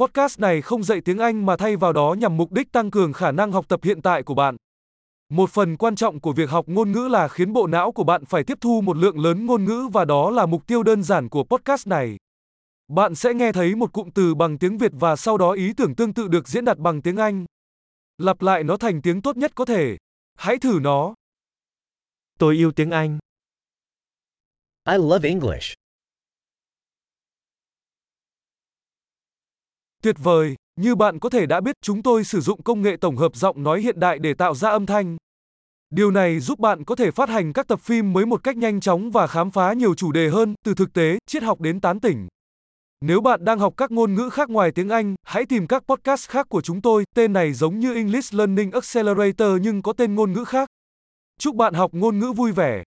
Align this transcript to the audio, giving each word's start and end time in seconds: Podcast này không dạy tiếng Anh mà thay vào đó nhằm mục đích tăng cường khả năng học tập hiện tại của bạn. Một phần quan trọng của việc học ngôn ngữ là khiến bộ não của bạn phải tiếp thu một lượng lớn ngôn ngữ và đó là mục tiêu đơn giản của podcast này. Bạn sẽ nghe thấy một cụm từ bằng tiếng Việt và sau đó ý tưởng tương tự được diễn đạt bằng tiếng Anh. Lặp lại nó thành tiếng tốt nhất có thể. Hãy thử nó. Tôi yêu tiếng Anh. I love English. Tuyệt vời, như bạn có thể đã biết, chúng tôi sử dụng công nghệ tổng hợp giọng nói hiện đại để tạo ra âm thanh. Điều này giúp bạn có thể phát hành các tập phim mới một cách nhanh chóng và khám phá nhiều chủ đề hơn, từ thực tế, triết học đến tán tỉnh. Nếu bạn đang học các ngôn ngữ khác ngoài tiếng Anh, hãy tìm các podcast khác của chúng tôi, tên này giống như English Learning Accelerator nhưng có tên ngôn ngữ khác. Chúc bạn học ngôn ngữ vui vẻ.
Podcast 0.00 0.40
này 0.40 0.62
không 0.62 0.82
dạy 0.82 1.00
tiếng 1.00 1.18
Anh 1.18 1.46
mà 1.46 1.56
thay 1.56 1.76
vào 1.76 1.92
đó 1.92 2.14
nhằm 2.18 2.36
mục 2.36 2.52
đích 2.52 2.72
tăng 2.72 2.90
cường 2.90 3.12
khả 3.12 3.32
năng 3.32 3.52
học 3.52 3.68
tập 3.68 3.80
hiện 3.82 4.02
tại 4.02 4.22
của 4.22 4.34
bạn. 4.34 4.56
Một 5.28 5.50
phần 5.50 5.76
quan 5.76 5.96
trọng 5.96 6.20
của 6.20 6.32
việc 6.32 6.50
học 6.50 6.64
ngôn 6.68 6.92
ngữ 6.92 7.08
là 7.08 7.28
khiến 7.28 7.52
bộ 7.52 7.66
não 7.66 7.92
của 7.92 8.04
bạn 8.04 8.24
phải 8.24 8.44
tiếp 8.44 8.58
thu 8.60 8.80
một 8.80 8.96
lượng 8.96 9.18
lớn 9.18 9.46
ngôn 9.46 9.64
ngữ 9.64 9.88
và 9.92 10.04
đó 10.04 10.30
là 10.30 10.46
mục 10.46 10.66
tiêu 10.66 10.82
đơn 10.82 11.02
giản 11.02 11.28
của 11.28 11.44
podcast 11.44 11.86
này. 11.86 12.16
Bạn 12.88 13.14
sẽ 13.14 13.34
nghe 13.34 13.52
thấy 13.52 13.74
một 13.74 13.92
cụm 13.92 14.10
từ 14.10 14.34
bằng 14.34 14.58
tiếng 14.58 14.78
Việt 14.78 14.92
và 14.94 15.16
sau 15.16 15.38
đó 15.38 15.52
ý 15.52 15.72
tưởng 15.72 15.94
tương 15.94 16.14
tự 16.14 16.28
được 16.28 16.48
diễn 16.48 16.64
đạt 16.64 16.78
bằng 16.78 17.02
tiếng 17.02 17.16
Anh. 17.16 17.44
Lặp 18.18 18.42
lại 18.42 18.64
nó 18.64 18.76
thành 18.76 19.02
tiếng 19.02 19.22
tốt 19.22 19.36
nhất 19.36 19.52
có 19.54 19.64
thể. 19.64 19.96
Hãy 20.34 20.58
thử 20.58 20.78
nó. 20.82 21.14
Tôi 22.38 22.54
yêu 22.54 22.72
tiếng 22.72 22.90
Anh. 22.90 23.18
I 24.88 24.94
love 24.96 25.28
English. 25.28 25.74
Tuyệt 30.06 30.16
vời, 30.22 30.54
như 30.80 30.94
bạn 30.94 31.18
có 31.18 31.28
thể 31.28 31.46
đã 31.46 31.60
biết, 31.60 31.76
chúng 31.82 32.02
tôi 32.02 32.24
sử 32.24 32.40
dụng 32.40 32.62
công 32.62 32.82
nghệ 32.82 32.96
tổng 32.96 33.16
hợp 33.16 33.36
giọng 33.36 33.62
nói 33.62 33.80
hiện 33.80 34.00
đại 34.00 34.18
để 34.18 34.34
tạo 34.34 34.54
ra 34.54 34.70
âm 34.70 34.86
thanh. 34.86 35.16
Điều 35.90 36.10
này 36.10 36.40
giúp 36.40 36.58
bạn 36.58 36.84
có 36.84 36.94
thể 36.94 37.10
phát 37.10 37.28
hành 37.28 37.52
các 37.52 37.68
tập 37.68 37.80
phim 37.80 38.12
mới 38.12 38.26
một 38.26 38.44
cách 38.44 38.56
nhanh 38.56 38.80
chóng 38.80 39.10
và 39.10 39.26
khám 39.26 39.50
phá 39.50 39.72
nhiều 39.72 39.94
chủ 39.94 40.12
đề 40.12 40.28
hơn, 40.28 40.54
từ 40.64 40.74
thực 40.74 40.92
tế, 40.92 41.18
triết 41.26 41.42
học 41.42 41.60
đến 41.60 41.80
tán 41.80 42.00
tỉnh. 42.00 42.28
Nếu 43.00 43.20
bạn 43.20 43.44
đang 43.44 43.58
học 43.58 43.74
các 43.76 43.90
ngôn 43.90 44.14
ngữ 44.14 44.30
khác 44.30 44.50
ngoài 44.50 44.70
tiếng 44.70 44.88
Anh, 44.88 45.14
hãy 45.22 45.46
tìm 45.46 45.66
các 45.66 45.82
podcast 45.88 46.28
khác 46.28 46.46
của 46.48 46.60
chúng 46.60 46.80
tôi, 46.80 47.04
tên 47.14 47.32
này 47.32 47.52
giống 47.52 47.78
như 47.78 47.94
English 47.94 48.34
Learning 48.34 48.70
Accelerator 48.70 49.60
nhưng 49.62 49.82
có 49.82 49.92
tên 49.92 50.14
ngôn 50.14 50.32
ngữ 50.32 50.44
khác. 50.44 50.68
Chúc 51.38 51.54
bạn 51.54 51.74
học 51.74 51.90
ngôn 51.94 52.18
ngữ 52.18 52.32
vui 52.32 52.52
vẻ. 52.52 52.82